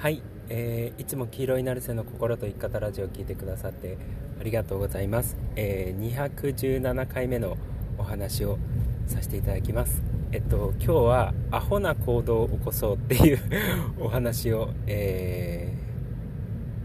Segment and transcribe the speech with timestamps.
[0.00, 3.98] はい、えー、いつも黄色いナルセの心と生き方ラジオを聞いてくださって
[4.40, 7.58] ありがとうございます、えー、217回目の
[7.98, 8.58] お話を
[9.06, 10.02] させていただきます。
[10.32, 13.40] えっと今日はアホな行動を起こそうっていう
[14.00, 15.74] お話を、え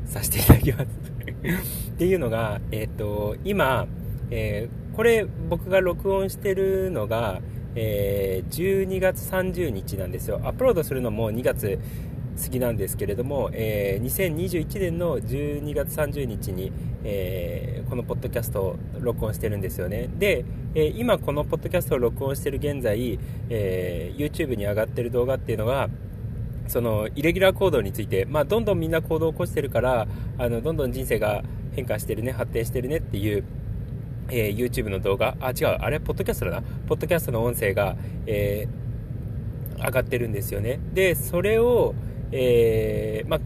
[0.05, 0.83] ー、させていただきます。
[1.91, 3.87] っていうのがえっと今、
[4.29, 7.41] えー、これ僕が録音してるのが
[7.77, 10.39] えー、12月30日なんですよ。
[10.45, 11.77] アップロードするのも2月
[12.41, 16.71] 過ぎなんですけれども、えー、2021年の12月30日に、
[17.03, 23.19] えー、このポッドキャストを録音してるんですよねで、えー、今このポッドキャストを録音してる現在、
[23.49, 25.89] えー、YouTube に上がってる動画っていうのが
[26.67, 30.07] そのイレギュラー行動について、まあ、どんどんみんな行動を起こしてるから
[30.37, 31.43] あのどんどん人生が
[31.73, 33.43] 変化してるね発展してるねっていう
[34.29, 36.61] えー、YouTube の動画、あ、違う、あれ、ポッドキャストだな。
[36.87, 40.79] ポッドキャストの音声が、えー、上がってるんですよね。
[40.93, 41.93] で、それを、
[42.31, 43.39] えー、ま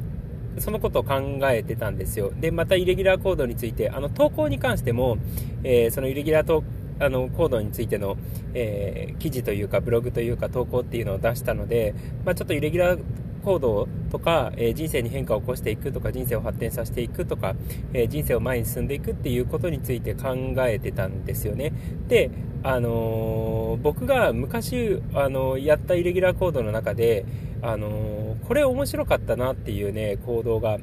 [0.57, 2.31] そのことを考えてたんですよ。
[2.37, 5.17] で、またイレギュラーコードについて、あの、投稿に関しても、
[5.63, 6.63] えー、そのイレギュラーと
[6.99, 8.17] あのコードについての、
[8.53, 11.95] えー、記事というかブログというか投稿っていうのを出したので、
[12.25, 13.03] まあ、ちょっとイレギュラー
[13.39, 17.55] 行動とか、えー、人生に変化を起こしていくとか人生を発展させていくとか、
[17.93, 21.73] えー、人生を前に進んでいくっていうことについて考えてたんですよね
[22.07, 22.31] で、
[22.63, 27.25] あのー、僕が昔、あのやったイレギュラー行動の中で、
[27.61, 30.77] あのこれ面白かったなっていうね行動が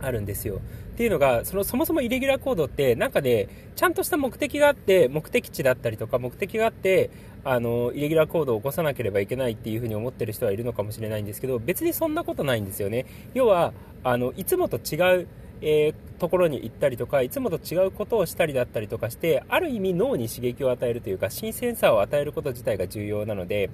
[0.00, 0.60] あるんですよ。
[0.92, 7.10] っていうのが、そのそもそもイレギュラーコードって、なんかね、ちゃんとした目的があって、目的地だったりとか、目的があって、
[7.44, 13.06] あの、イレギュラーコードを起こさなければいけないっていうふうに思ってる人はいるのかもしれないんですけど、別にそんなことないんですよね。
[13.32, 13.72] 要は、
[14.04, 15.28] あの、いつもと違う、
[15.62, 23.70] えー、ところに行ったりとか、いつもと違うことをしたりだったりとかして、ある意味脳に刺激を与えるというか、新鮮さを与えること自体が重要なので、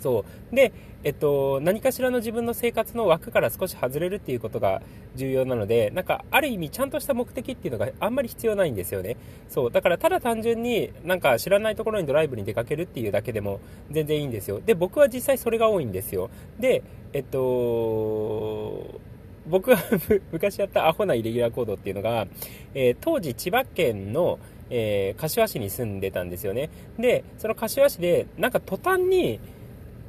[0.00, 0.54] そう。
[0.54, 0.72] で、
[1.04, 4.82] えっと、何かしらの自分の生活の枠から少し外れるっていうことが
[5.14, 9.16] 重要なのでなんかある意味ちゃんとした目的っていうのがあんまり必要ないんですよね。
[9.48, 9.70] そう。
[9.70, 14.60] だからただ単純になんか知らないところにドライブに出かけるっていうだけでも全然いいんですよ。
[14.64, 16.30] で僕は実際それが多いんですよ。
[16.58, 16.82] で
[17.12, 19.00] えっと
[19.46, 19.78] 僕が
[20.32, 22.26] 昔やったアホなイレギュラーコードっていうのが、
[22.74, 24.38] えー、当時千葉県の
[24.70, 26.70] えー、柏市に住んでたんですよね。
[26.98, 29.40] で、その柏市で、なんか途端に、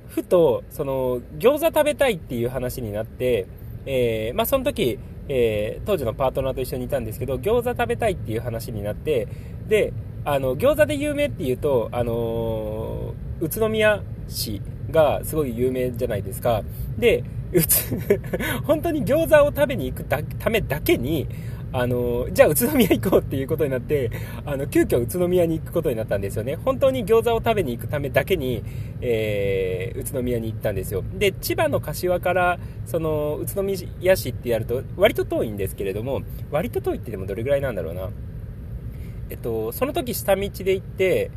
[0.10, 3.48] ふと、その、餃子食べたいっていう話になって、
[3.86, 9.28] えー、まあ、その時、えー、当時のパートナーと一緒にいたんですけど、餃子食べたいっていう話になって、
[9.68, 9.94] で、
[10.26, 16.64] あの、餃子で有名っていうと、あのー、宇都宮市がすごい有名じゃないですか。
[16.98, 17.96] で、うつ、
[18.66, 21.28] 本当に餃子を食べに行くためだけに、
[21.74, 24.10] あのじゃあ宇都宮行こうっていうことになって
[24.46, 26.56] あの急遽宇都宮に行くことになったんですよね。
[26.56, 28.64] 本当に餃子を食べに行くためだけに、
[29.02, 31.04] えー、宇都宮に行ったんですよ。
[31.14, 38.10] で千葉の柏からその宇都宮市ってやると割と遠いんですけれども割と遠いってでもどれぐらいなんだろうな。
[39.30, 41.32] えっとその時下道で行って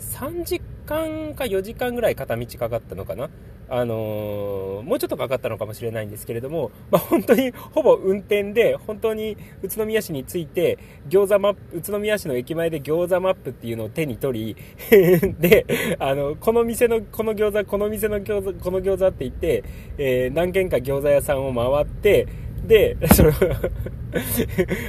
[0.00, 3.28] 3時間間か4時間ぐらい片道かかったのかな？
[3.70, 10.78] あのー、もうちょっとかかったのかもしれないんですけれども、まあ、本当にほぼ運転で、本当に宇都宮市に着いて、
[11.10, 14.56] 餃子マップ、宇都宮市の駅前で餃子マップっていうのを手に取り、
[15.38, 15.66] で、
[15.98, 19.64] あの、この店の、この餃子、この店の餃子、この餃子って言って、
[19.98, 22.26] えー、何軒か餃子屋さんを回って、
[22.66, 23.32] で、その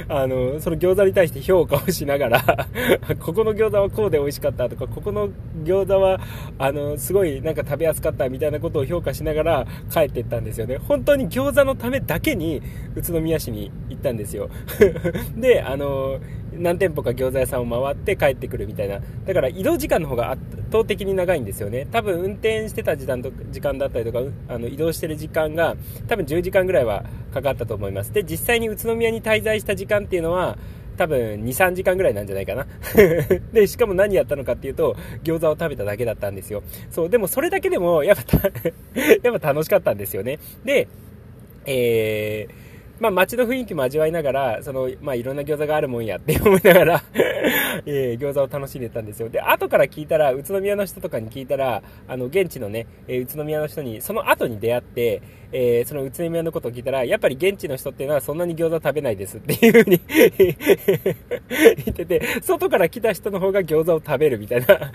[0.08, 2.68] あの、その餃子に対して評価をしながら
[3.20, 5.28] ここの餃子はこうで美味しかったとか、ここの
[5.64, 6.20] 餃子は、
[6.58, 10.78] あの、すごいなんか食べやすかったみたいなことを評価しながら帰っていったんですよね。
[10.78, 12.62] 本当に餃子のためだけに
[12.94, 14.48] 宇都宮市に行ったんですよ。
[15.36, 16.18] で、あの、
[16.52, 19.00] 何店舗か餃子屋さんを回って帰ってくるみたいな。
[19.26, 21.86] だから移動時間の方が圧倒的に長いんですよね。
[21.90, 25.76] 多分運転してた時間と時間だったりとか、あの移動してる時間が
[26.08, 28.12] 多分10時間ぐらいはかかったと思います。
[28.12, 30.58] で、実際に宇都宮に滞在した時間っていうのは、
[30.96, 32.66] 多分2、3時間ぐらいなんじゃないかな。
[33.54, 36.62] で、しかも何やったのかっていうと、餃子を食べただけだったんですよ。
[36.90, 38.48] そう、でもそれだけでも、やっぱ
[39.22, 40.38] やっぱ楽しかったんですよね。
[40.64, 40.88] で、
[41.64, 42.69] えー、
[43.00, 47.02] まあ、街の雰囲気も味わいながら、その、まあ、いろんな餃子があるもんやって 思いながら
[47.86, 49.28] えー、餃子を楽しんでたんですよ。
[49.28, 60.00] で、後から聞いたら、宇都宮の人とかに聞いたら、あの、現地のね、えー、宇都宮の人に、その後に出会って、えー、その宇都宮のことを聞いたら、やっぱり現地の人っていうのはそんなに餃子食べないですって いう風に
[61.84, 64.92] 言ってて、外から来た人の方が餃子を食べるみたいな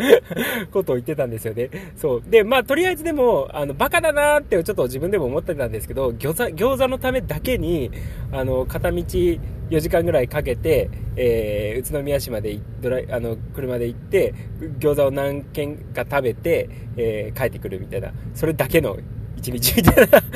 [0.72, 1.70] ことを言ってたんですよね。
[1.98, 2.24] そう。
[2.26, 7.92] で、まあ、とりあえずでも、あの、バカだなーってちょっと自分でも思ってたんですけど、餃子、餃子のためだけに、
[8.32, 9.40] あの、片道4
[9.80, 14.34] 時間ぐらいかけて、えー、宇都宮市までドライあの車で行って
[14.80, 19.04] 餃子を何軒か食べて、えー、帰ってくるみたいなそれだけの1
[19.38, 20.24] 一日みたいな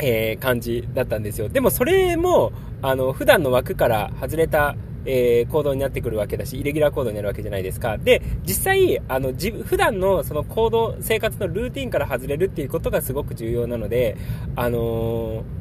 [0.00, 1.48] えー、感じだったんですよ。
[1.48, 2.52] でもそれも、
[2.82, 4.76] あの、普段の枠から外れた、
[5.10, 7.96] えー、行動になってくるわけだし、イレギュラー行動になるわけじゃないですか。
[7.96, 14.16] で、実際、あの、自普段のその行動、生活のルーティンから外れるっていうことがすごく重要なので、
[14.54, 15.57] あのー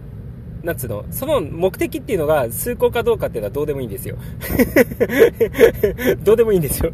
[0.67, 4.17] なんつうの、その目的っていうのが崇高かどうかっていうのはどうでもいいんですよ。
[6.25, 6.91] どうでもいいんですよ。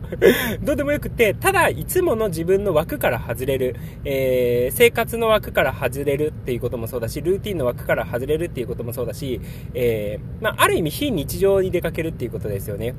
[0.61, 3.75] どうでもよくて、ただ、いつもの自分の枠から外れる、
[4.05, 9.41] えー、生活の枠から外れるっていうこともそうだし、ルーティンの枠から外れるっていうこともそうだし、
[9.73, 12.93] えー、まあ、ある意味非日常に出かけるっていうことですよね。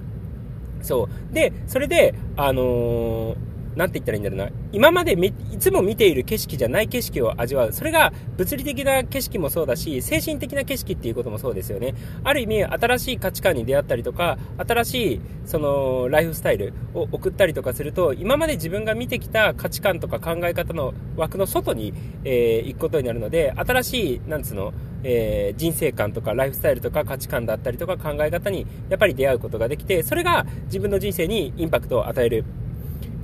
[0.82, 1.32] そう。
[1.32, 4.49] で、それで、あのーなんて言ったらいいんだろうな。
[4.73, 7.73] 今までいつも見ている景色じゃない景色を味わう。
[7.73, 11.94] それが物理的な景色もそうだし、精神的な景色っていうこともそうですよね。
[12.23, 21.93] ある意味、新しい価値観に出会ったりとか、新しい、その、ライフスタイルを送ったりとかすると、今まで自分が見てきた価値観とか考え方の枠の外に、
[22.25, 24.73] えー、行くことになるので、新しい、なんつうの、
[25.05, 32.44] えー、人生観とかライフスタイルとか価値観だったりとか考え方にやっぱり出会うことができて、それが自分の人生にインパクトを与える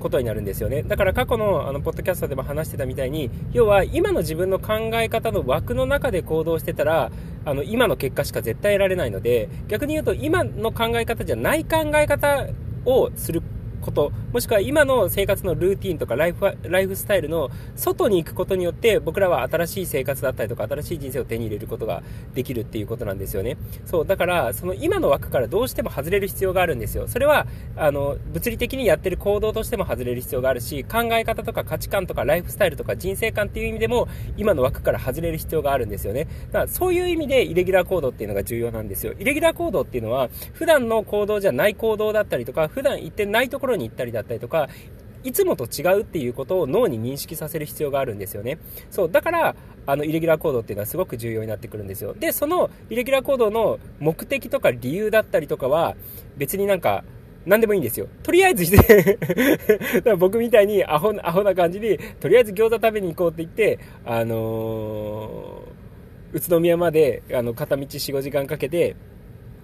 [0.01, 0.83] ことになるんですよね。
[0.83, 7.13] だから過去のあの、ポッドキャストでも話してたみたいに、要は今の自分の考え方の枠の中で行動してたら、
[7.45, 12.49] あの、今の結果しか絶対得られないので、逆に言うと今の考え方じゃない考え方
[12.85, 13.43] をする
[13.81, 22.03] こと、もしくは今の生活のルーティンとかライフライフスタイルの外に行くことによって僕らは新しい生活だったりとか新しい人生を手に入れることが
[22.35, 23.57] できるっていうことなんですよね。
[23.87, 27.09] そう、だからその今の枠からどうしても外れる必要があるんですよ。
[27.09, 27.47] それは、
[27.77, 36.27] あの、物理的にやってる行動としても外れる必要があるし、考え方とか価値観とかライフスタイルとか人生観っていう意味でも今の枠から外れる必要があるんですよね。
[36.53, 39.15] だからそういう意味でイレギュラー行動っていうのが重要なんですよ。
[39.19, 44.69] イレギュラー行動っていうのは普段の行動じゃない行動だったりとか、普段行ってないところに行ったりだったりとか、
[45.23, 48.59] いつもと違うっていうことを脳に認識させる必要があるんですよね。
[48.91, 49.55] そう、だから、
[49.87, 52.15] あの、イレギュラー行動っていうのはすごく重要になってくるんですよ。
[52.15, 55.97] で、そのイレギュラー行動の目的とか理由だったりとかは、
[56.37, 57.05] 別になんか、
[57.47, 58.07] 何でもいいんですよ。
[58.23, 68.95] とりあえず して僕みたいにアホアホな感じで、とりあえず餃子食べに行こうって言って、あのー、宇都宮まで、あの、片道4、5時間かけて、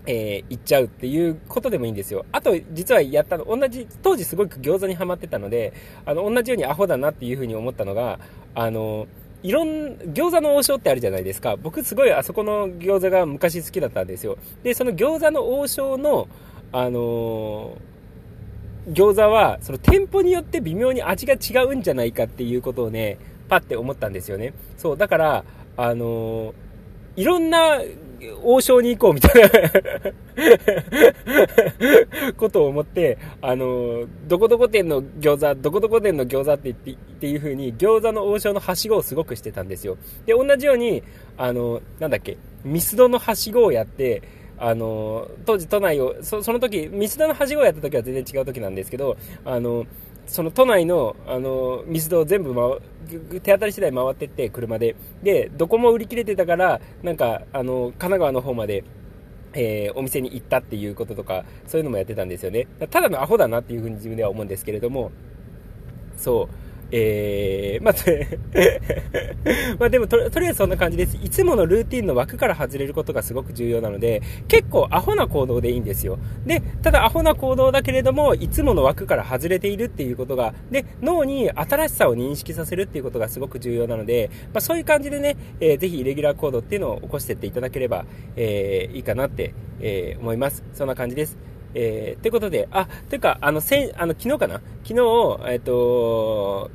[0.06, 2.24] えー、行っちゃうっていうことでもいいんですよ。
[2.32, 5.72] あと、実はやったの、同じ、当時すごく餃子にはまってたので、
[6.04, 8.20] あの、同じようにアホだなっていうふうに思ったのが、
[8.54, 9.06] あの、
[9.42, 9.68] いろん、
[10.14, 11.56] 餃子の王将ってあるじゃないですか。
[11.56, 14.38] 僕すごいあそこの餃子が昔好きだったんですよ。
[14.62, 16.28] で、その餃子の王将の、
[16.72, 23.18] あのー、餃子は、その店舗によって微妙に味が違うんじゃないかっていうことをね、
[23.48, 24.54] パッて思ったんですよね。
[24.76, 25.44] そう、だから、
[25.76, 27.80] あのー、いろんな
[28.42, 29.48] 王将に行こうみたいな
[32.36, 39.96] ことを思って、あの、どこどこ店の餃子、どこどこ店の餃子って言って、っていう風に餃子の王将のはしごをすごくしてたんですよ。
[40.26, 41.02] で、同じように、
[41.36, 44.22] あの、なんだっけ、ミスドのはしごをやって、
[44.58, 49.86] あの、当時都内を、そその時、ミスドのはしごをやった時は全然違う時なんですけど、あの、
[50.26, 54.96] その都内の、あの、水道を全部回、手当たり次第回ってって、車で。
[55.22, 58.84] で、どこも売り切れてたから、なんか、あの、神奈川の方まで、
[59.54, 62.66] えー、お店に行ったっていうこととか、そういうのもやってたんですよね。
[62.90, 65.12] ただのアホだなっていうふうに自分では思うんですけれども、
[66.16, 66.65] そう。
[66.90, 67.94] えー、まあ、
[69.78, 71.16] まあでもと、とりあえずそんな感じです。
[71.22, 76.18] いつものルーティンの枠から外れることがすごく重要なので、結構アホな行動でいいんですよ。
[76.44, 88.04] で、ただアホな行動だけれども、いつもの枠から外れているっていうことが、で、脳に新しさを認識させるっていうことがすごく重要なので、まあそういう感じでね、えー、ぜひイレギュラー行動っていうのを起こしていっていただければ、
[88.36, 90.62] えー、いいかなって、えー、思います。
[90.72, 91.55] そんな感じです。
[91.74, 94.54] えー、ということで、あ、というか、あの、せあの昨日かな？
[94.84, 94.92] 昨日、
[95.50, 96.70] えっ、ー、と、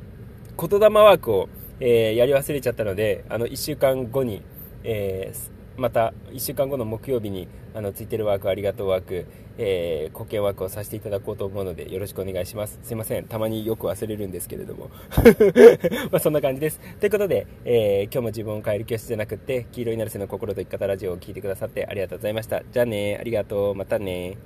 [0.58, 1.48] 言霊ワークを、
[1.80, 4.42] えー、やり忘れちゃったので、あの、1週間後に、
[4.84, 9.26] えー、また、1週間後の木曜日に、あの、ついてるワーク、ありがとうワーク、
[9.58, 12.78] えー、貢献ワークをさせていただこうと思うので、よろしくお願いします。
[12.82, 13.24] すいません。
[13.24, 14.90] たまによく忘れるんですけれども。
[16.10, 16.80] まあ、そんな感じです。
[17.00, 22.62] ということで、えー、今日も自分を変える教室じゃなくて、黄色いなるせの心と生き方ラジオを聴いてくださってありがとうございました。
[22.70, 24.36] じゃあね、ありがとう、またね。